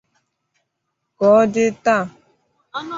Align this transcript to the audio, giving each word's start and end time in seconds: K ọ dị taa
K 1.17 1.19
ọ 1.31 1.31
dị 1.53 1.65
taa 1.83 2.03